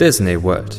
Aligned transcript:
Disney 0.00 0.42
World. 0.42 0.76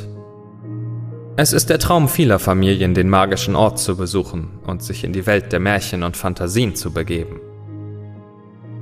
Es 1.37 1.51
ist 1.51 1.71
der 1.71 1.79
Traum 1.79 2.07
vieler 2.07 2.37
Familien, 2.37 2.93
den 2.93 3.09
magischen 3.09 3.55
Ort 3.55 3.79
zu 3.79 3.97
besuchen 3.97 4.59
und 4.67 4.83
sich 4.83 5.03
in 5.03 5.11
die 5.11 5.25
Welt 5.25 5.51
der 5.51 5.59
Märchen 5.59 6.03
und 6.03 6.15
Fantasien 6.15 6.75
zu 6.75 6.91
begeben. 6.91 7.39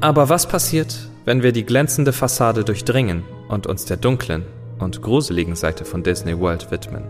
Aber 0.02 0.28
was 0.28 0.46
passiert, 0.46 1.10
wenn 1.24 1.42
wir 1.42 1.54
die 1.54 1.66
glänzende 1.66 2.12
Fassade 2.12 2.66
durchdringen 2.66 3.24
und 3.48 3.66
uns 3.66 3.86
der 3.86 3.96
dunklen 3.96 4.44
und 4.78 5.02
gruseligen 5.02 5.56
Seite 5.56 5.86
von 5.86 6.04
Disney 6.04 6.38
World 6.38 6.70
widmen? 6.70 7.06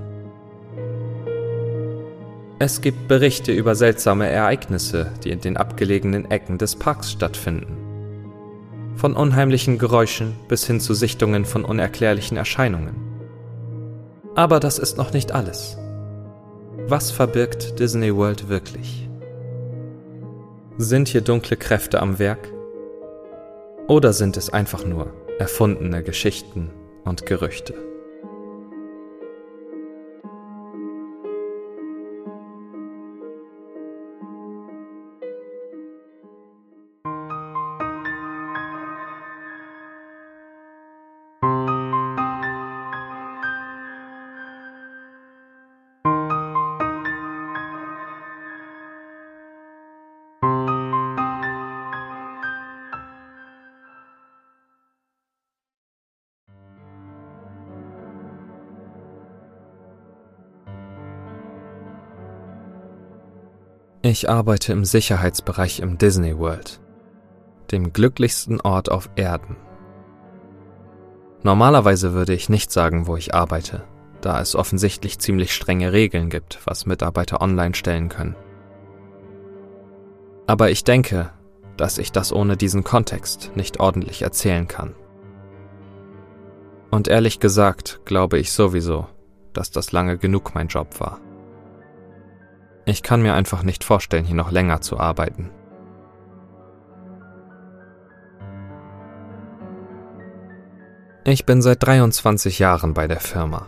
Es 2.59 2.79
gibt 2.81 3.07
Berichte 3.07 3.51
über 3.51 3.73
seltsame 3.73 4.29
Ereignisse, 4.29 5.11
die 5.23 5.31
in 5.31 5.39
den 5.39 5.57
abgelegenen 5.57 6.29
Ecken 6.29 6.59
des 6.59 6.75
Parks 6.75 7.11
stattfinden. 7.11 7.75
Von 8.95 9.15
unheimlichen 9.15 9.79
Geräuschen 9.79 10.35
bis 10.47 10.67
hin 10.67 10.79
zu 10.79 10.93
Sichtungen 10.93 11.43
von 11.43 11.65
unerklärlichen 11.65 12.37
Erscheinungen. 12.37 13.04
Aber 14.35 14.59
das 14.59 14.79
ist 14.79 14.97
noch 14.97 15.13
nicht 15.13 15.31
alles. 15.31 15.77
Was 16.87 17.09
verbirgt 17.09 17.79
Disney 17.79 18.13
World 18.13 18.49
wirklich? 18.49 19.09
Sind 20.77 21.07
hier 21.07 21.21
dunkle 21.21 21.55
Kräfte 21.55 22.01
am 22.01 22.19
Werk? 22.19 22.51
Oder 23.87 24.11
sind 24.11 24.35
es 24.35 24.49
einfach 24.49 24.85
nur 24.85 25.13
erfundene 25.39 26.03
Geschichten 26.03 26.69
und 27.05 27.25
Gerüchte? 27.25 27.75
Ich 64.07 64.29
arbeite 64.29 64.71
im 64.71 64.85
Sicherheitsbereich 64.85 65.79
im 65.79 65.97
Disney 65.97 66.37
World, 66.37 66.79
dem 67.71 67.91
glücklichsten 67.91 68.61
Ort 68.61 68.91
auf 68.91 69.09
Erden. 69.15 69.55
Normalerweise 71.41 72.13
würde 72.13 72.35
ich 72.35 72.47
nicht 72.47 72.71
sagen, 72.71 73.07
wo 73.07 73.17
ich 73.17 73.33
arbeite, 73.33 73.83
da 74.21 74.39
es 74.39 74.55
offensichtlich 74.55 75.17
ziemlich 75.17 75.55
strenge 75.55 75.91
Regeln 75.91 76.29
gibt, 76.29 76.59
was 76.65 76.85
Mitarbeiter 76.85 77.41
online 77.41 77.73
stellen 77.73 78.09
können. 78.09 78.35
Aber 80.45 80.69
ich 80.69 80.83
denke, 80.83 81.31
dass 81.75 81.97
ich 81.97 82.11
das 82.11 82.31
ohne 82.31 82.57
diesen 82.57 82.83
Kontext 82.83 83.53
nicht 83.55 83.79
ordentlich 83.79 84.21
erzählen 84.21 84.67
kann. 84.67 84.93
Und 86.91 87.07
ehrlich 87.07 87.39
gesagt 87.39 88.01
glaube 88.05 88.37
ich 88.37 88.51
sowieso, 88.51 89.07
dass 89.53 89.71
das 89.71 89.91
lange 89.91 90.19
genug 90.19 90.53
mein 90.53 90.67
Job 90.67 90.99
war. 90.99 91.19
Ich 92.85 93.01
kann 93.01 93.21
mir 93.21 93.33
einfach 93.33 93.63
nicht 93.63 93.83
vorstellen, 93.83 94.25
hier 94.25 94.35
noch 94.35 94.51
länger 94.51 94.79
zu 94.81 94.99
arbeiten. 94.99 95.49
Ich 101.23 101.47
bin 101.47 101.63
seit 101.63 101.81
23 101.83 102.59
Jahren 102.59 102.93
bei 102.93 103.07
der 103.07 103.19
Firma. 103.19 103.65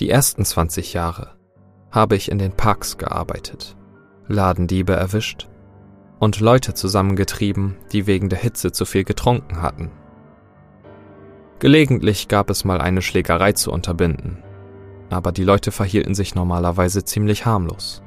Die 0.00 0.10
ersten 0.10 0.44
20 0.44 0.94
Jahre 0.94 1.36
habe 1.92 2.16
ich 2.16 2.28
in 2.28 2.38
den 2.38 2.50
Parks 2.50 2.98
gearbeitet, 2.98 3.76
Ladendiebe 4.26 4.94
erwischt 4.94 5.48
und 6.18 6.40
Leute 6.40 6.74
zusammengetrieben, 6.74 7.76
die 7.92 8.08
wegen 8.08 8.28
der 8.28 8.40
Hitze 8.40 8.72
zu 8.72 8.84
viel 8.84 9.04
getrunken 9.04 9.62
hatten. 9.62 9.92
Gelegentlich 11.60 12.26
gab 12.26 12.50
es 12.50 12.64
mal 12.64 12.80
eine 12.80 13.02
Schlägerei 13.02 13.52
zu 13.52 13.70
unterbinden, 13.70 14.42
aber 15.12 15.32
die 15.32 15.44
Leute 15.44 15.72
verhielten 15.72 16.14
sich 16.14 16.34
normalerweise 16.34 17.04
ziemlich 17.04 17.46
harmlos. 17.46 18.02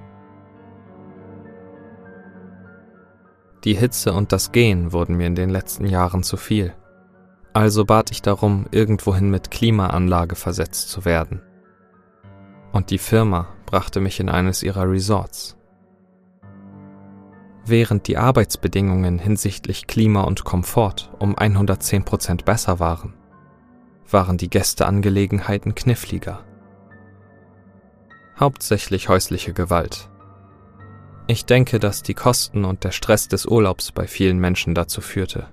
Die 3.64 3.74
Hitze 3.76 4.14
und 4.14 4.32
das 4.32 4.52
Gehen 4.52 4.94
wurden 4.94 5.16
mir 5.18 5.28
in 5.28 5.36
den 5.36 5.50
letzten 5.50 5.88
Jahren 5.88 6.22
zu 6.22 6.38
viel. 6.38 6.74
Also 7.54 7.86
bat 7.86 8.12
ich 8.12 8.22
darum, 8.22 8.68
irgendwohin 8.72 9.32
mit 9.32 9.50
Klimaanlage 9.50 10.36
versetzt 10.36 10.90
zu 10.90 11.04
werden. 11.04 11.42
Und 12.72 12.92
die 12.92 12.98
Firma 12.98 13.48
brachte 13.66 14.02
mich 14.02 14.20
in 14.20 14.30
eines 14.30 14.62
ihrer 14.62 14.90
Resorts. 14.90 15.58
Während 17.66 18.08
die 18.08 18.18
Arbeitsbedingungen 18.18 19.18
hinsichtlich 19.18 19.88
Klima 19.88 20.22
und 20.24 20.44
Komfort 20.44 21.10
um 21.18 21.36
110% 21.36 22.44
besser 22.44 22.80
waren, 22.80 23.14
waren 24.12 24.38
die 24.38 24.50
Gästeangelegenheiten 24.50 25.74
kniffliger 25.74 26.44
hauptsächlich 28.40 29.10
häusliche 29.10 29.54
Gewalt. 29.54 30.10
Ich 31.28 31.46
denke, 31.46 31.80
dass 31.80 32.04
die 32.04 32.14
Kosten 32.14 32.66
und 32.66 32.84
der 32.84 32.92
Stress 32.92 33.28
des 33.28 33.46
Urlaubs 33.46 33.92
bei 33.92 34.08
vielen 34.08 34.38
Menschen 34.38 34.76
dazu 34.76 35.02
führte. 35.02 35.48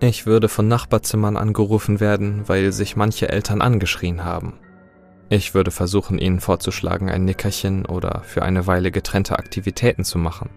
Ich 0.00 0.26
würde 0.26 0.48
von 0.48 0.68
Nachbarzimmern 0.68 1.36
angerufen 1.36 2.00
werden, 2.00 2.48
weil 2.48 2.72
sich 2.72 2.96
manche 2.96 3.28
Eltern 3.28 3.60
angeschrien 3.60 4.24
haben. 4.24 4.58
Ich 5.28 5.54
würde 5.54 5.70
versuchen, 5.70 6.18
ihnen 6.18 6.40
vorzuschlagen, 6.40 7.08
ein 7.08 7.24
Nickerchen 7.24 7.86
oder 7.86 8.22
für 8.24 8.42
eine 8.42 8.66
Weile 8.66 8.90
getrennte 8.90 9.38
Aktivitäten 9.38 10.04
zu 10.04 10.18
machen, 10.18 10.50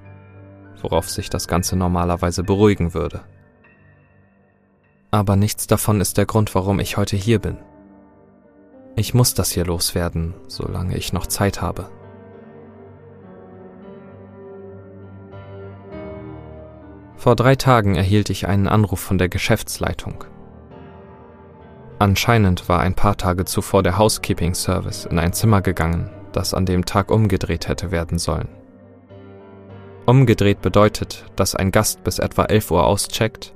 worauf 0.81 1.10
sich 1.10 1.30
das 1.30 1.48
Ganze 1.48 1.75
normalerweise 1.75 2.44
beruhigen 2.44 2.94
würde. 2.94 3.22
Aber 5.12 5.36
nichts 5.36 5.68
davon 5.68 6.02
ist 6.02 6.18
der 6.18 6.25
Grund, 6.25 6.56
warum 6.56 6.80
ich 6.80 6.98
heute 6.98 7.16
hier 7.16 7.40
bin. 7.40 7.58
Ich 8.96 9.16
muss 9.16 9.34
das 9.34 9.52
hier 9.52 9.66
loswerden, 9.66 10.36
solange 10.48 10.96
ich 10.96 11.14
noch 11.14 11.26
Zeit 11.26 11.62
habe. 11.62 11.90
Vor 17.16 17.36
drei 17.36 17.56
Tagen 17.56 17.96
erhielt 17.96 18.30
ich 18.30 18.48
einen 18.48 18.68
Anruf 18.68 19.00
von 19.00 19.18
der 19.18 19.30
Geschäftsleitung. 19.30 20.26
Anscheinend 21.98 22.70
war 22.70 22.81
ein 22.81 22.94
paar 22.94 23.18
Tage 23.18 23.46
zuvor 23.46 23.81
der 23.81 23.98
Housekeeping 23.98 24.54
Service 24.54 25.06
in 25.06 25.18
ein 25.18 25.34
Zimmer 25.34 25.62
gegangen, 25.62 26.12
das 26.31 26.54
an 26.54 26.66
dem 26.66 26.86
Tag 26.86 27.10
umgedreht 27.10 27.68
hätte 27.70 27.92
werden 27.92 28.20
sollen. 28.20 28.50
Umgedreht 30.06 30.62
bedeutet, 30.62 31.25
dass 31.36 31.56
ein 31.56 31.72
Gast 31.72 32.04
bis 32.04 32.20
etwa 32.20 32.44
11 32.44 32.72
Uhr 32.72 32.86
auscheckt 32.86 33.54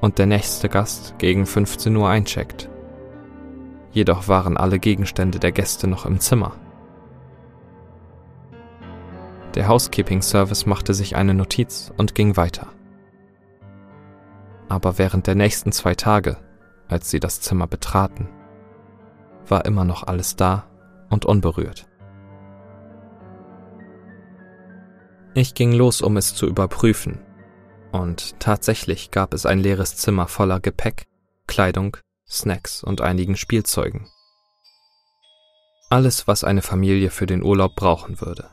und 0.00 0.18
der 0.18 0.26
nächste 0.26 0.68
Gast 0.68 1.18
gegen 1.18 1.44
15 1.44 1.94
Uhr 1.96 2.08
eincheckt 2.08 2.70
jedoch 3.98 4.28
waren 4.28 4.56
alle 4.56 4.78
Gegenstände 4.78 5.40
der 5.40 5.50
Gäste 5.50 5.88
noch 5.88 6.06
im 6.06 6.20
Zimmer. 6.20 6.52
Der 9.56 9.66
Housekeeping-Service 9.66 10.66
machte 10.66 10.94
sich 10.94 11.16
eine 11.16 11.34
Notiz 11.34 11.92
und 11.96 12.14
ging 12.14 12.36
weiter. 12.36 12.68
Aber 14.68 14.98
während 14.98 15.26
der 15.26 15.34
nächsten 15.34 15.72
zwei 15.72 15.96
Tage, 15.96 16.36
als 16.86 17.10
sie 17.10 17.18
das 17.18 17.40
Zimmer 17.40 17.66
betraten, 17.66 18.28
war 19.48 19.64
immer 19.64 19.84
noch 19.84 20.06
alles 20.06 20.36
da 20.36 20.66
und 21.10 21.24
unberührt. 21.24 21.88
Ich 25.34 25.54
ging 25.54 25.72
los, 25.72 26.02
um 26.02 26.16
es 26.16 26.36
zu 26.36 26.46
überprüfen, 26.46 27.18
und 27.90 28.38
tatsächlich 28.38 29.10
gab 29.10 29.34
es 29.34 29.44
ein 29.44 29.58
leeres 29.58 29.96
Zimmer 29.96 30.28
voller 30.28 30.60
Gepäck, 30.60 31.06
Kleidung 31.48 31.96
Snacks 32.30 32.84
und 32.84 33.00
einigen 33.00 33.36
Spielzeugen. 33.36 34.08
Alles, 35.90 36.26
was 36.26 36.44
eine 36.44 36.62
Familie 36.62 37.10
für 37.10 37.26
den 37.26 37.42
Urlaub 37.42 37.74
brauchen 37.74 38.20
würde. 38.20 38.50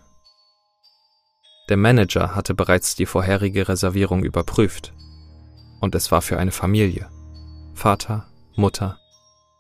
Der 1.67 1.77
Manager 1.77 2.35
hatte 2.35 2.53
bereits 2.53 2.95
die 2.95 3.05
vorherige 3.05 3.67
Reservierung 3.67 4.23
überprüft. 4.23 4.93
Und 5.81 5.95
es 5.95 6.11
war 6.11 6.21
für 6.21 6.37
eine 6.37 6.51
Familie. 6.51 7.09
Vater, 7.73 8.27
Mutter, 8.55 8.97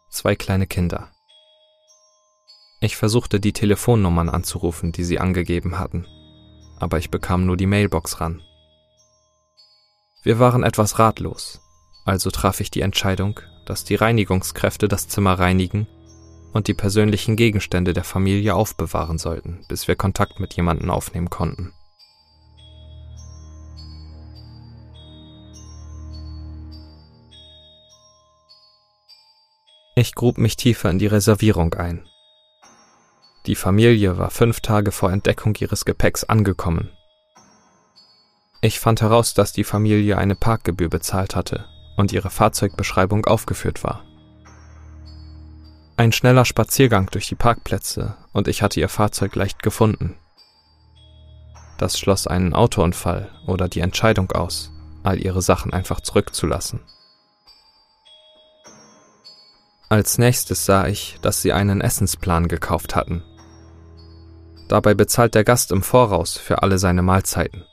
zwei 0.09 0.35
kleine 0.35 0.67
Kinder. 0.67 1.11
Ich 2.79 2.95
versuchte 2.95 3.39
die 3.39 3.53
Telefonnummern 3.53 4.29
anzurufen, 4.29 4.91
die 4.91 5.03
sie 5.03 5.19
angegeben 5.19 5.79
hatten, 5.79 6.05
aber 6.79 6.97
ich 6.97 7.09
bekam 7.09 7.45
nur 7.45 7.57
die 7.57 7.65
Mailbox 7.65 8.21
ran. 8.21 8.41
Wir 10.23 10.39
waren 10.39 10.63
etwas 10.63 10.99
ratlos, 10.99 11.61
also 12.05 12.29
traf 12.31 12.59
ich 12.59 12.71
die 12.71 12.81
Entscheidung, 12.81 13.39
dass 13.65 13.83
die 13.83 13.95
Reinigungskräfte 13.95 14.87
das 14.87 15.07
Zimmer 15.07 15.33
reinigen 15.33 15.87
und 16.53 16.67
die 16.67 16.73
persönlichen 16.73 17.35
Gegenstände 17.35 17.93
der 17.93 18.03
Familie 18.03 18.55
aufbewahren 18.55 19.17
sollten, 19.17 19.65
bis 19.67 19.87
wir 19.87 19.95
Kontakt 19.95 20.39
mit 20.39 20.53
jemandem 20.53 20.89
aufnehmen 20.89 21.29
konnten. 21.29 21.73
Ich 29.97 30.13
grub 30.13 30.37
mich 30.37 30.55
tiefer 30.57 30.89
in 30.89 30.99
die 30.99 31.07
Reservierung 31.07 31.73
ein. 31.73 32.05
Die 33.45 33.55
Familie 33.55 34.17
war 34.17 34.29
fünf 34.29 34.59
Tage 34.59 34.91
vor 34.91 35.11
Entdeckung 35.11 35.55
ihres 35.59 35.85
Gepäcks 35.85 36.23
angekommen. 36.23 36.91
Ich 38.61 38.79
fand 38.79 39.01
heraus, 39.01 39.33
dass 39.33 39.53
die 39.53 39.63
Familie 39.63 40.17
eine 40.17 40.35
Parkgebühr 40.35 40.89
bezahlt 40.89 41.35
hatte 41.35 41.65
und 41.95 42.11
ihre 42.11 42.29
Fahrzeugbeschreibung 42.29 43.25
aufgeführt 43.25 43.83
war. 43.83 44.03
Ein 45.97 46.11
schneller 46.11 46.43
Spaziergang 46.43 47.07
durch 47.11 47.27
die 47.27 47.35
Parkplätze 47.35 48.17
und 48.33 48.47
ich 48.47 48.61
hatte 48.61 48.79
ihr 48.79 48.89
Fahrzeug 48.89 49.35
leicht 49.35 49.63
gefunden. 49.63 50.15
Das 51.77 51.97
schloss 51.97 52.27
einen 52.27 52.53
Autounfall 52.53 53.29
oder 53.47 53.69
die 53.69 53.79
Entscheidung 53.79 54.31
aus, 54.31 54.71
all 55.03 55.19
ihre 55.19 55.41
Sachen 55.41 55.73
einfach 55.73 56.01
zurückzulassen. 56.01 56.81
Als 59.87 60.17
nächstes 60.17 60.65
sah 60.65 60.87
ich, 60.87 61.19
dass 61.21 61.41
sie 61.41 61.53
einen 61.53 61.79
Essensplan 61.79 62.47
gekauft 62.47 62.95
hatten. 62.95 63.23
Dabei 64.67 64.95
bezahlt 64.95 65.35
der 65.35 65.43
Gast 65.43 65.71
im 65.71 65.83
Voraus 65.83 66.37
für 66.37 66.63
alle 66.63 66.79
seine 66.79 67.03
Mahlzeiten. 67.03 67.65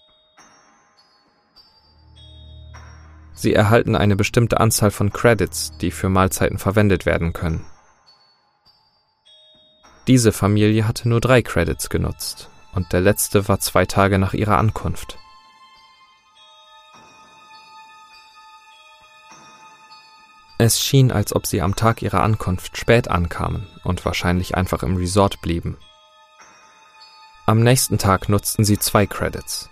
Sie 3.43 3.55
erhalten 3.55 3.97
eine 3.97 4.15
bestimmte 4.15 4.61
Anzahl 4.61 4.93
von 4.93 5.13
Credits, 5.13 5.77
die 5.79 5.91
für 5.91 6.09
Mahlzeiten 6.09 6.59
verwendet 6.59 7.07
werden 7.07 7.33
können. 7.33 7.67
Diese 10.07 10.31
Familie 10.31 10.87
hatte 10.87 11.09
nur 11.09 11.21
drei 11.21 11.43
Credits 11.43 11.91
genutzt 11.91 12.51
und 12.73 12.93
der 12.93 13.01
letzte 13.01 13.49
war 13.49 13.59
zwei 13.59 13.85
Tage 13.85 14.21
nach 14.21 14.33
ihrer 14.33 14.59
Ankunft. 14.59 15.19
Es 20.59 20.81
schien, 20.81 21.11
als 21.11 21.35
ob 21.35 21.45
sie 21.49 21.63
am 21.63 21.75
Tag 21.75 22.01
ihrer 22.01 22.23
Ankunft 22.23 22.77
spät 22.77 23.09
ankamen 23.09 23.67
und 23.83 24.05
wahrscheinlich 24.05 24.55
einfach 24.55 24.85
im 24.85 24.95
Resort 24.95 25.43
blieben. 25.43 25.79
Am 27.47 27.59
nächsten 27.59 27.99
Tag 27.99 28.29
nutzten 28.29 28.65
sie 28.65 28.79
zwei 28.79 29.05
Credits. 29.09 29.72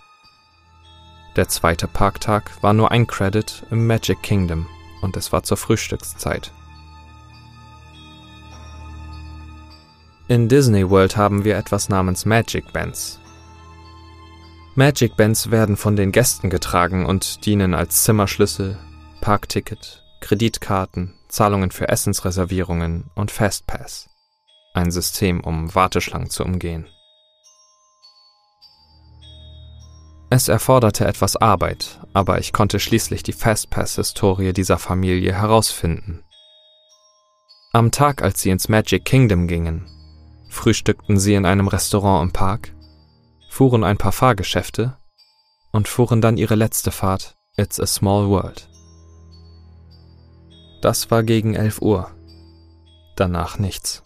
Der 1.35 1.47
zweite 1.47 1.87
Parktag 1.87 2.51
war 2.61 2.73
nur 2.73 2.91
ein 2.91 3.07
Credit 3.07 3.63
im 3.71 3.87
Magic 3.87 4.21
Kingdom 4.21 4.67
und 5.01 5.15
es 5.15 5.31
war 5.31 5.43
zur 5.43 5.57
Frühstückszeit. 5.57 6.51
In 10.27 10.47
Disney 10.47 10.89
World 10.89 11.17
haben 11.17 11.43
wir 11.43 11.57
etwas 11.57 11.89
namens 11.89 12.25
Magic 12.25 12.71
Bands. 12.73 13.19
Magic 14.75 15.17
Bands 15.17 15.51
werden 15.51 15.75
von 15.75 15.95
den 15.95 16.11
Gästen 16.11 16.49
getragen 16.49 17.05
und 17.05 17.45
dienen 17.45 17.73
als 17.73 18.03
Zimmerschlüssel, 18.03 18.77
Parkticket, 19.19 20.03
Kreditkarten, 20.21 21.13
Zahlungen 21.27 21.71
für 21.71 21.89
Essensreservierungen 21.89 23.09
und 23.15 23.31
Fastpass. 23.31 24.09
Ein 24.73 24.91
System, 24.91 25.41
um 25.41 25.73
Warteschlangen 25.75 26.29
zu 26.29 26.43
umgehen. 26.43 26.87
Es 30.33 30.47
erforderte 30.47 31.05
etwas 31.05 31.35
Arbeit, 31.35 31.99
aber 32.13 32.39
ich 32.39 32.53
konnte 32.53 32.79
schließlich 32.79 33.21
die 33.21 33.33
Fastpass-Historie 33.33 34.53
dieser 34.53 34.77
Familie 34.77 35.33
herausfinden. 35.33 36.23
Am 37.73 37.91
Tag, 37.91 38.21
als 38.21 38.41
sie 38.41 38.49
ins 38.49 38.69
Magic 38.69 39.03
Kingdom 39.03 39.47
gingen, 39.47 39.85
frühstückten 40.49 41.19
sie 41.19 41.33
in 41.33 41.45
einem 41.45 41.67
Restaurant 41.67 42.29
im 42.29 42.31
Park, 42.31 42.73
fuhren 43.49 43.83
ein 43.83 43.97
paar 43.97 44.13
Fahrgeschäfte 44.13 44.95
und 45.73 45.89
fuhren 45.89 46.21
dann 46.21 46.37
ihre 46.37 46.55
letzte 46.55 46.91
Fahrt 46.91 47.35
It's 47.57 47.77
a 47.81 47.85
Small 47.85 48.29
World. 48.29 48.69
Das 50.81 51.11
war 51.11 51.23
gegen 51.23 51.55
11 51.55 51.81
Uhr. 51.81 52.09
Danach 53.17 53.59
nichts. 53.59 54.01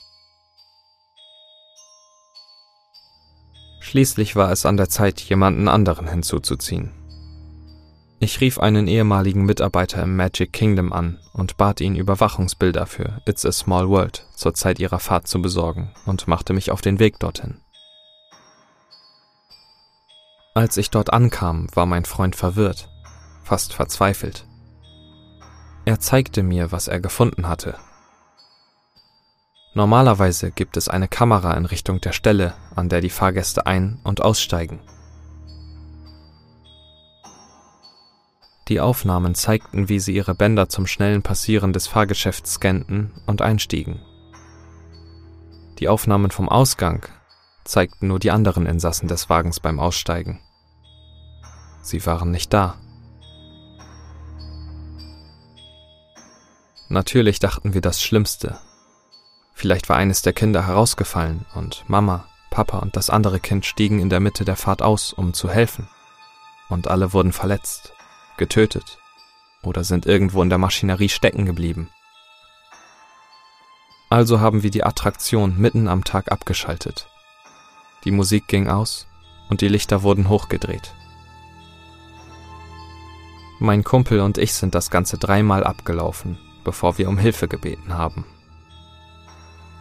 Schließlich 3.85 4.35
war 4.35 4.51
es 4.51 4.65
an 4.65 4.77
der 4.77 4.89
Zeit, 4.89 5.21
jemanden 5.21 5.67
anderen 5.67 6.07
hinzuzuziehen. 6.07 6.91
Ich 8.19 8.41
rief 8.41 8.57
einen 8.57 8.87
ehemaligen 8.87 9.45
Mitarbeiter 9.45 10.01
im 10.01 10.15
Magic 10.15 10.51
Kingdom 10.51 10.91
an 10.91 11.19
und 11.33 11.55
bat 11.55 11.81
ihn, 11.81 11.95
Überwachungsbilder 11.95 12.87
für 12.87 13.21
It's 13.27 13.45
a 13.45 13.51
Small 13.51 13.87
World 13.87 14.25
zur 14.33 14.55
Zeit 14.55 14.79
ihrer 14.79 14.97
Fahrt 14.97 15.27
zu 15.27 15.39
besorgen 15.39 15.91
und 16.07 16.27
machte 16.27 16.53
mich 16.53 16.71
auf 16.71 16.81
den 16.81 16.97
Weg 16.97 17.19
dorthin. 17.19 17.61
Als 20.55 20.77
ich 20.77 20.89
dort 20.89 21.13
ankam, 21.13 21.67
war 21.75 21.85
mein 21.85 22.05
Freund 22.05 22.35
verwirrt, 22.35 22.89
fast 23.43 23.71
verzweifelt. 23.71 24.47
Er 25.85 25.99
zeigte 25.99 26.41
mir, 26.41 26.71
was 26.71 26.87
er 26.87 26.99
gefunden 26.99 27.47
hatte. 27.47 27.75
Normalerweise 29.75 30.51
gibt 30.51 30.77
es 30.77 30.87
eine 30.87 31.09
Kamera 31.09 31.53
in 31.55 31.65
Richtung 31.65 31.99
der 31.99 32.13
Stelle, 32.13 32.53
an 32.75 32.87
der 32.87 33.01
die 33.01 33.09
Fahrgäste 33.09 33.65
ein- 33.67 33.99
und 34.05 34.21
aussteigen. 34.21 34.79
Die 38.69 38.79
Aufnahmen 38.79 39.35
zeigten, 39.35 39.89
wie 39.89 39.99
sie 39.99 40.15
ihre 40.15 40.33
Bänder 40.33 40.69
zum 40.69 40.87
schnellen 40.87 41.23
Passieren 41.23 41.73
des 41.73 41.87
Fahrgeschäfts 41.87 42.53
scannten 42.53 43.11
und 43.27 43.41
einstiegen. 43.41 43.99
Die 45.79 45.89
Aufnahmen 45.89 46.31
vom 46.31 46.47
Ausgang 46.47 47.05
zeigten 47.65 48.07
nur 48.07 48.19
die 48.19 48.31
anderen 48.31 48.65
Insassen 48.65 49.09
des 49.09 49.29
Wagens 49.29 49.59
beim 49.59 49.81
Aussteigen. 49.81 50.39
Sie 51.81 52.03
waren 52.05 52.31
nicht 52.31 52.53
da. 52.53 52.75
Natürlich 56.87 57.39
dachten 57.39 57.73
wir 57.73 57.81
das 57.81 58.01
Schlimmste. 58.01 58.57
Vielleicht 59.55 59.87
war 59.87 59.95
eines 59.95 60.21
der 60.21 60.33
Kinder 60.33 60.67
herausgefallen 60.67 61.45
und 61.55 61.85
Mama, 61.87 62.25
Papa 62.51 62.79
und 62.79 62.97
das 62.97 63.09
andere 63.09 63.39
Kind 63.39 63.65
stiegen 63.65 63.99
in 63.99 64.09
der 64.09 64.19
Mitte 64.19 64.43
der 64.43 64.57
Fahrt 64.57 64.81
aus, 64.81 65.13
um 65.13 65.33
zu 65.33 65.49
helfen. 65.49 65.87
Und 66.67 66.89
alle 66.89 67.13
wurden 67.13 67.31
verletzt 67.31 67.93
getötet 68.37 68.99
oder 69.63 69.85
sind 69.85 70.05
irgendwo 70.05 70.43
in 70.43 70.49
der 70.49 70.57
Maschinerie 70.57 71.07
stecken 71.07 71.45
geblieben. 71.45 71.89
Also 74.09 74.41
haben 74.41 74.61
wir 74.61 74.71
die 74.71 74.83
Attraktion 74.83 75.57
mitten 75.57 75.87
am 75.87 76.03
Tag 76.03 76.31
abgeschaltet. 76.31 77.07
Die 78.03 78.11
Musik 78.11 78.47
ging 78.47 78.67
aus 78.67 79.07
und 79.49 79.61
die 79.61 79.69
Lichter 79.69 80.03
wurden 80.03 80.27
hochgedreht. 80.27 80.93
Mein 83.59 83.85
Kumpel 83.85 84.19
und 84.19 84.37
ich 84.37 84.53
sind 84.53 84.75
das 84.75 84.91
Ganze 84.91 85.17
dreimal 85.17 85.63
abgelaufen, 85.63 86.37
bevor 86.65 86.97
wir 86.97 87.07
um 87.07 87.17
Hilfe 87.17 87.47
gebeten 87.47 87.97
haben. 87.97 88.25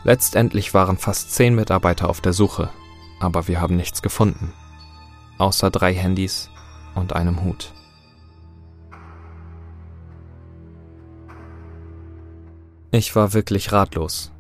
Letztendlich 0.05 0.75
waren 0.75 0.99
fast 0.99 1.33
zehn 1.33 1.55
Mitarbeiter 1.55 2.11
auf 2.11 2.21
der 2.21 2.35
Suche, 2.35 2.71
aber 3.21 3.49
wir 3.49 3.61
haben 3.61 3.75
nichts 3.75 4.03
gefunden, 4.03 4.53
außer 5.39 5.71
drei 5.71 5.95
Handys 5.95 6.51
und 6.95 7.15
einem 7.15 7.43
Hut. 7.43 7.73
Ich 12.91 13.17
war 13.17 13.33
wirklich 13.33 13.73
ratlos. 13.73 14.31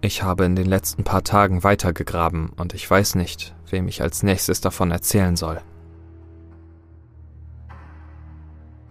Ich 0.00 0.22
habe 0.22 0.44
in 0.44 0.56
den 0.56 0.66
letzten 0.66 1.04
paar 1.04 1.22
Tagen 1.22 1.64
weitergegraben 1.64 2.50
und 2.50 2.72
ich 2.72 2.88
weiß 2.88 3.16
nicht, 3.16 3.54
wem 3.68 3.88
ich 3.88 4.00
als 4.00 4.22
nächstes 4.22 4.60
davon 4.60 4.90
erzählen 4.90 5.36
soll. 5.36 5.60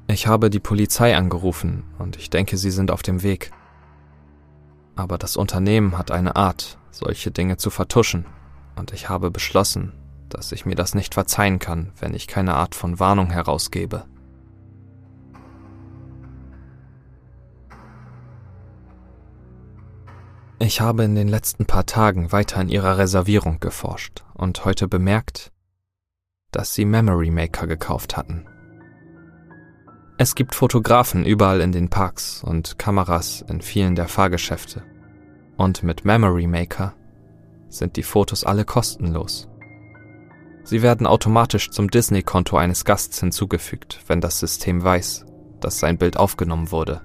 Ich 0.07 0.27
habe 0.27 0.49
die 0.49 0.59
Polizei 0.59 1.15
angerufen 1.15 1.83
und 1.97 2.17
ich 2.17 2.29
denke, 2.29 2.57
sie 2.57 2.71
sind 2.71 2.91
auf 2.91 3.01
dem 3.01 3.23
Weg. 3.23 3.51
Aber 4.95 5.17
das 5.17 5.37
Unternehmen 5.37 5.97
hat 5.97 6.11
eine 6.11 6.35
Art, 6.35 6.77
solche 6.91 7.31
Dinge 7.31 7.57
zu 7.57 7.69
vertuschen, 7.69 8.25
und 8.75 8.93
ich 8.93 9.09
habe 9.09 9.31
beschlossen, 9.31 9.93
dass 10.29 10.51
ich 10.51 10.65
mir 10.65 10.75
das 10.75 10.95
nicht 10.95 11.13
verzeihen 11.13 11.59
kann, 11.59 11.91
wenn 11.99 12.13
ich 12.13 12.27
keine 12.27 12.55
Art 12.55 12.75
von 12.75 12.99
Warnung 12.99 13.31
herausgebe. 13.31 14.05
Ich 20.59 20.79
habe 20.79 21.03
in 21.03 21.15
den 21.15 21.27
letzten 21.27 21.65
paar 21.65 21.87
Tagen 21.87 22.31
weiter 22.31 22.61
in 22.61 22.69
ihrer 22.69 22.99
Reservierung 22.99 23.59
geforscht 23.59 24.23
und 24.35 24.63
heute 24.63 24.87
bemerkt, 24.87 25.51
dass 26.51 26.75
sie 26.75 26.85
Memory 26.85 27.31
Maker 27.31 27.65
gekauft 27.65 28.15
hatten. 28.15 28.45
Es 30.23 30.35
gibt 30.35 30.53
Fotografen 30.53 31.25
überall 31.25 31.61
in 31.61 31.71
den 31.71 31.89
Parks 31.89 32.43
und 32.43 32.77
Kameras 32.77 33.43
in 33.49 33.59
vielen 33.59 33.95
der 33.95 34.07
Fahrgeschäfte. 34.07 34.83
Und 35.57 35.81
mit 35.81 36.05
Memory 36.05 36.45
Maker 36.45 36.93
sind 37.69 37.95
die 37.95 38.03
Fotos 38.03 38.43
alle 38.43 38.63
kostenlos. 38.63 39.49
Sie 40.63 40.83
werden 40.83 41.07
automatisch 41.07 41.71
zum 41.71 41.89
Disney-Konto 41.89 42.55
eines 42.55 42.85
Gasts 42.85 43.19
hinzugefügt, 43.19 44.01
wenn 44.05 44.21
das 44.21 44.39
System 44.39 44.83
weiß, 44.83 45.25
dass 45.59 45.79
sein 45.79 45.97
Bild 45.97 46.17
aufgenommen 46.17 46.71
wurde. 46.71 47.01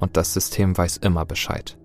Und 0.00 0.16
das 0.16 0.34
System 0.34 0.76
weiß 0.76 0.96
immer 0.96 1.24
Bescheid. 1.24 1.78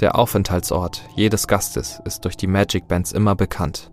Der 0.00 0.18
Aufenthaltsort 0.18 1.08
jedes 1.16 1.46
Gastes 1.46 2.02
ist 2.04 2.26
durch 2.26 2.36
die 2.36 2.48
Magic 2.48 2.86
Bands 2.86 3.12
immer 3.12 3.34
bekannt. 3.34 3.90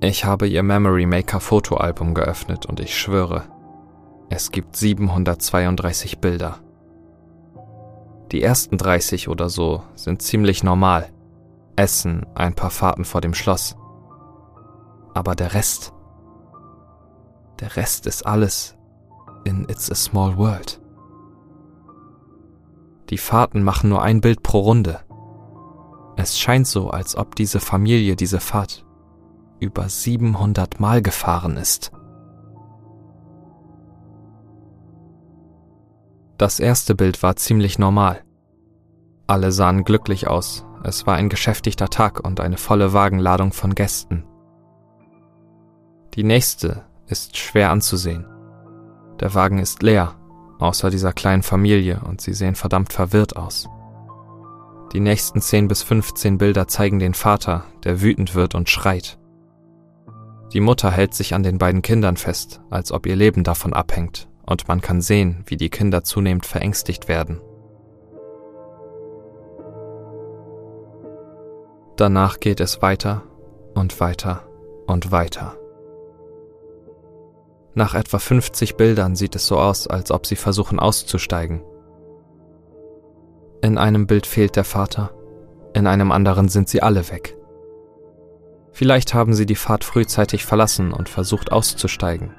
Ich 0.00 0.26
habe 0.26 0.46
ihr 0.46 0.62
Memory 0.62 1.06
Maker 1.06 1.40
Fotoalbum 1.40 2.12
geöffnet 2.12 2.66
und 2.66 2.80
ich 2.80 2.98
schwöre, 2.98 3.44
es 4.28 4.50
gibt 4.50 4.76
732 4.76 6.18
Bilder. 6.18 6.58
Die 8.30 8.42
ersten 8.42 8.76
30 8.76 9.28
oder 9.28 9.48
so 9.48 9.82
sind 9.94 10.20
ziemlich 10.20 10.62
normal. 10.62 11.08
Essen, 11.76 12.26
ein 12.34 12.54
paar 12.54 12.70
Fahrten 12.70 13.04
vor 13.04 13.22
dem 13.22 13.32
Schloss. 13.32 13.76
Aber 15.14 15.34
der 15.34 15.54
Rest, 15.54 15.94
der 17.60 17.76
Rest 17.76 18.06
ist 18.06 18.26
alles 18.26 18.76
in 19.44 19.66
It's 19.70 19.90
a 19.90 19.94
Small 19.94 20.36
World. 20.36 20.80
Die 23.08 23.18
Fahrten 23.18 23.62
machen 23.62 23.88
nur 23.88 24.02
ein 24.02 24.20
Bild 24.20 24.42
pro 24.42 24.60
Runde. 24.60 25.00
Es 26.16 26.38
scheint 26.38 26.66
so, 26.66 26.90
als 26.90 27.16
ob 27.16 27.34
diese 27.34 27.60
Familie 27.60 28.16
diese 28.16 28.40
Fahrt 28.40 28.85
über 29.60 29.88
700 29.88 30.80
Mal 30.80 31.02
gefahren 31.02 31.56
ist. 31.56 31.92
Das 36.38 36.60
erste 36.60 36.94
Bild 36.94 37.22
war 37.22 37.36
ziemlich 37.36 37.78
normal. 37.78 38.22
Alle 39.26 39.52
sahen 39.52 39.84
glücklich 39.84 40.28
aus, 40.28 40.66
es 40.84 41.06
war 41.06 41.16
ein 41.16 41.28
geschäftigter 41.28 41.88
Tag 41.88 42.20
und 42.24 42.40
eine 42.40 42.58
volle 42.58 42.92
Wagenladung 42.92 43.52
von 43.52 43.74
Gästen. 43.74 44.24
Die 46.14 46.24
nächste 46.24 46.84
ist 47.06 47.36
schwer 47.36 47.70
anzusehen. 47.70 48.26
Der 49.20 49.34
Wagen 49.34 49.58
ist 49.58 49.82
leer, 49.82 50.14
außer 50.58 50.90
dieser 50.90 51.12
kleinen 51.12 51.42
Familie, 51.42 52.00
und 52.06 52.20
sie 52.20 52.34
sehen 52.34 52.54
verdammt 52.54 52.92
verwirrt 52.92 53.36
aus. 53.36 53.68
Die 54.92 55.00
nächsten 55.00 55.40
10 55.40 55.68
bis 55.68 55.82
15 55.82 56.38
Bilder 56.38 56.68
zeigen 56.68 56.98
den 56.98 57.14
Vater, 57.14 57.64
der 57.84 58.00
wütend 58.02 58.34
wird 58.34 58.54
und 58.54 58.70
schreit. 58.70 59.18
Die 60.52 60.60
Mutter 60.60 60.90
hält 60.90 61.14
sich 61.14 61.34
an 61.34 61.42
den 61.42 61.58
beiden 61.58 61.82
Kindern 61.82 62.16
fest, 62.16 62.60
als 62.70 62.92
ob 62.92 63.06
ihr 63.06 63.16
Leben 63.16 63.44
davon 63.44 63.72
abhängt, 63.72 64.28
und 64.46 64.68
man 64.68 64.80
kann 64.80 65.00
sehen, 65.00 65.42
wie 65.46 65.56
die 65.56 65.70
Kinder 65.70 66.04
zunehmend 66.04 66.46
verängstigt 66.46 67.08
werden. 67.08 67.40
Danach 71.96 72.40
geht 72.40 72.60
es 72.60 72.82
weiter 72.82 73.22
und 73.74 74.00
weiter 74.00 74.46
und 74.86 75.10
weiter. 75.10 75.56
Nach 77.74 77.94
etwa 77.94 78.18
50 78.18 78.76
Bildern 78.76 79.16
sieht 79.16 79.34
es 79.34 79.46
so 79.46 79.58
aus, 79.58 79.86
als 79.86 80.10
ob 80.10 80.26
sie 80.26 80.36
versuchen 80.36 80.78
auszusteigen. 80.78 81.62
In 83.62 83.78
einem 83.78 84.06
Bild 84.06 84.26
fehlt 84.26 84.56
der 84.56 84.64
Vater, 84.64 85.10
in 85.74 85.86
einem 85.86 86.12
anderen 86.12 86.48
sind 86.48 86.68
sie 86.68 86.82
alle 86.82 87.10
weg. 87.10 87.36
Vielleicht 88.76 89.14
haben 89.14 89.32
sie 89.32 89.46
die 89.46 89.54
Fahrt 89.54 89.84
frühzeitig 89.84 90.44
verlassen 90.44 90.92
und 90.92 91.08
versucht 91.08 91.50
auszusteigen. 91.50 92.34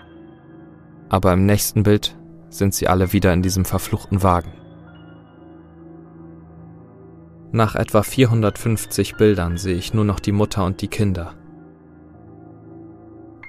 Aber 1.10 1.34
im 1.34 1.48
nächsten 1.48 1.82
Bild 1.82 2.16
sind 2.50 2.76
sie 2.76 2.88
alle 2.88 3.12
wieder 3.12 3.34
in 3.34 3.42
diesem 3.42 3.66
verfluchten 3.66 4.22
Wagen. 4.22 4.54
Nach 7.52 7.74
etwa 7.74 8.04
450 8.04 9.16
Bildern 9.16 9.58
sehe 9.58 9.74
ich 9.74 9.96
nur 9.96 10.06
noch 10.06 10.20
die 10.20 10.32
Mutter 10.32 10.64
und 10.64 10.80
die 10.82 10.90
Kinder. 10.90 11.34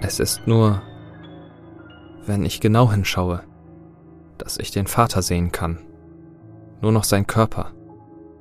Es 0.00 0.18
ist 0.18 0.47
nur, 0.47 0.80
wenn 2.25 2.42
ich 2.42 2.59
genau 2.59 2.90
hinschaue, 2.90 3.42
dass 4.38 4.57
ich 4.57 4.71
den 4.71 4.87
Vater 4.87 5.21
sehen 5.21 5.52
kann. 5.52 5.80
Nur 6.80 6.92
noch 6.92 7.04
sein 7.04 7.26
Körper, 7.26 7.73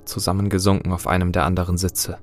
zusammengesunken 0.05 0.93
auf 0.93 1.05
einem 1.05 1.33
der 1.33 1.43
anderen 1.43 1.77
Sitze. 1.77 2.19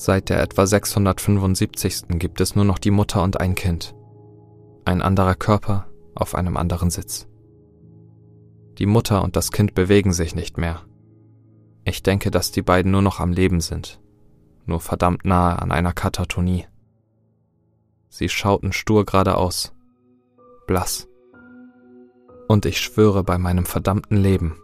Seit 0.00 0.28
der 0.28 0.40
etwa 0.40 0.64
675. 0.64 2.04
gibt 2.20 2.40
es 2.40 2.54
nur 2.54 2.64
noch 2.64 2.78
die 2.78 2.92
Mutter 2.92 3.20
und 3.20 3.40
ein 3.40 3.56
Kind. 3.56 3.96
Ein 4.84 5.02
anderer 5.02 5.34
Körper 5.34 5.88
auf 6.14 6.36
einem 6.36 6.56
anderen 6.56 6.88
Sitz. 6.88 7.26
Die 8.78 8.86
Mutter 8.86 9.24
und 9.24 9.34
das 9.34 9.50
Kind 9.50 9.74
bewegen 9.74 10.12
sich 10.12 10.36
nicht 10.36 10.56
mehr. 10.56 10.82
Ich 11.82 12.04
denke, 12.04 12.30
dass 12.30 12.52
die 12.52 12.62
beiden 12.62 12.92
nur 12.92 13.02
noch 13.02 13.18
am 13.18 13.32
Leben 13.32 13.60
sind, 13.60 14.00
nur 14.66 14.78
verdammt 14.78 15.24
nahe 15.24 15.60
an 15.60 15.72
einer 15.72 15.92
Katatonie. 15.92 16.66
Sie 18.08 18.28
schauten 18.28 18.72
stur 18.72 19.04
geradeaus, 19.04 19.74
blass. 20.68 21.08
Und 22.46 22.66
ich 22.66 22.78
schwöre 22.78 23.24
bei 23.24 23.36
meinem 23.36 23.66
verdammten 23.66 24.16
Leben, 24.16 24.60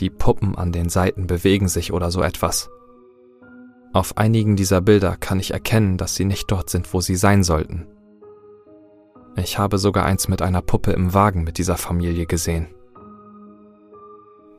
die 0.00 0.08
Puppen 0.08 0.56
an 0.56 0.72
den 0.72 0.88
Seiten 0.88 1.26
bewegen 1.26 1.68
sich 1.68 1.92
oder 1.92 2.10
so 2.10 2.22
etwas. 2.22 2.70
Auf 3.98 4.16
einigen 4.16 4.54
dieser 4.54 4.80
Bilder 4.80 5.16
kann 5.16 5.40
ich 5.40 5.50
erkennen, 5.50 5.96
dass 5.96 6.14
sie 6.14 6.24
nicht 6.24 6.52
dort 6.52 6.70
sind, 6.70 6.94
wo 6.94 7.00
sie 7.00 7.16
sein 7.16 7.42
sollten. 7.42 7.88
Ich 9.34 9.58
habe 9.58 9.76
sogar 9.78 10.04
eins 10.04 10.28
mit 10.28 10.40
einer 10.40 10.62
Puppe 10.62 10.92
im 10.92 11.14
Wagen 11.14 11.42
mit 11.42 11.58
dieser 11.58 11.76
Familie 11.76 12.26
gesehen. 12.26 12.68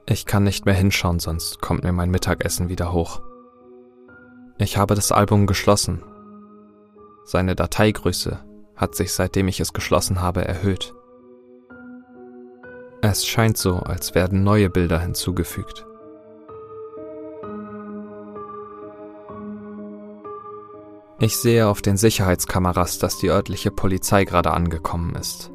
Ich 0.05 0.25
kann 0.25 0.43
nicht 0.43 0.65
mehr 0.65 0.73
hinschauen, 0.73 1.19
sonst 1.19 1.61
kommt 1.61 1.85
mir 1.85 1.93
mein 1.93 2.11
Mittagessen 2.11 2.67
wieder 2.67 2.91
hoch. 2.91 3.21
Ich 4.57 4.75
habe 4.75 4.93
das 4.93 5.13
Album 5.13 5.47
geschlossen. 5.47 6.03
Seine 7.23 7.55
Dateigröße 7.55 8.43
hat 8.75 8.93
sich 8.93 9.13
seitdem 9.13 9.47
ich 9.47 9.61
es 9.61 9.71
geschlossen 9.71 10.19
habe 10.19 10.43
erhöht. 10.43 10.93
Es 13.01 13.25
scheint 13.25 13.57
so, 13.57 13.77
als 13.77 14.15
werden 14.15 14.43
neue 14.43 14.69
Bilder 14.69 14.99
hinzugefügt. 14.99 15.85
Ich 21.21 21.35
sehe 21.37 21.67
auf 21.67 21.81
den 21.81 21.97
Sicherheitskameras, 21.97 22.97
dass 22.97 23.17
die 23.17 23.29
örtliche 23.29 23.71
Polizei 23.71 24.23
gerade 24.23 24.51
angekommen 24.51 25.15
ist. 25.15 25.51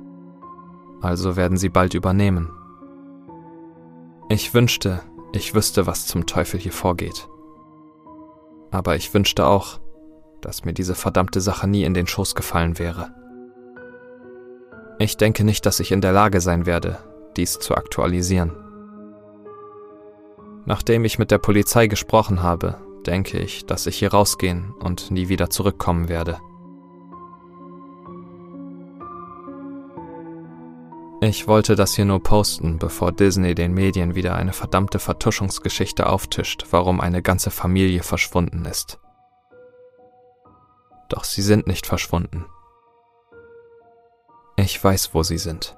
Also 1.00 1.36
werden 1.36 1.56
sie 1.56 1.70
bald 1.70 1.94
übernehmen. 1.94 2.50
Ich 4.28 4.52
wünschte, 4.52 5.00
ich 5.32 5.54
wüsste, 5.54 5.86
was 5.86 6.06
zum 6.06 6.26
Teufel 6.26 6.60
hier 6.60 6.72
vorgeht. 6.72 7.28
Aber 8.70 8.96
ich 8.96 9.14
wünschte 9.14 9.46
auch, 9.46 9.80
dass 10.42 10.64
mir 10.66 10.74
diese 10.74 10.94
verdammte 10.94 11.40
Sache 11.40 11.66
nie 11.66 11.84
in 11.84 11.94
den 11.94 12.06
Schoß 12.06 12.34
gefallen 12.34 12.78
wäre. 12.78 13.14
Ich 14.98 15.16
denke 15.16 15.44
nicht, 15.44 15.64
dass 15.64 15.80
ich 15.80 15.92
in 15.92 16.02
der 16.02 16.12
Lage 16.12 16.42
sein 16.42 16.66
werde, 16.66 16.98
dies 17.36 17.58
zu 17.58 17.74
aktualisieren. 17.74 18.52
Nachdem 20.66 21.04
ich 21.04 21.18
mit 21.18 21.30
der 21.30 21.38
Polizei 21.38 21.86
gesprochen 21.86 22.42
habe, 22.42 22.78
denke 23.06 23.38
ich, 23.38 23.66
dass 23.66 23.86
ich 23.86 23.98
hier 23.98 24.12
rausgehen 24.12 24.72
und 24.72 25.10
nie 25.10 25.28
wieder 25.28 25.50
zurückkommen 25.50 26.08
werde. 26.08 26.40
Ich 31.20 31.48
wollte 31.48 31.74
das 31.74 31.94
hier 31.94 32.04
nur 32.04 32.22
posten, 32.22 32.78
bevor 32.78 33.10
Disney 33.10 33.54
den 33.54 33.72
Medien 33.72 34.14
wieder 34.14 34.34
eine 34.34 34.52
verdammte 34.52 34.98
Vertuschungsgeschichte 34.98 36.06
auftischt, 36.06 36.66
warum 36.70 37.00
eine 37.00 37.22
ganze 37.22 37.50
Familie 37.50 38.02
verschwunden 38.02 38.66
ist. 38.66 38.98
Doch 41.08 41.24
sie 41.24 41.42
sind 41.42 41.66
nicht 41.66 41.86
verschwunden. 41.86 42.44
Ich 44.56 44.82
weiß, 44.82 45.14
wo 45.14 45.22
sie 45.22 45.38
sind. 45.38 45.76